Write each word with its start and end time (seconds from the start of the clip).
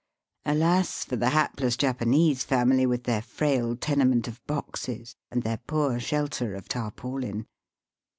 Alas 0.45 1.05
for 1.05 1.15
the 1.15 1.29
hapless 1.29 1.77
Japanese 1.77 2.43
family 2.43 2.87
with 2.87 3.03
their 3.03 3.21
frail 3.21 3.75
tenement 3.75 4.27
of 4.27 4.43
boxes, 4.47 5.15
and 5.29 5.43
their 5.43 5.57
poor 5.67 5.99
shelter 5.99 6.55
of 6.55 6.67
tarpaulin 6.67 7.45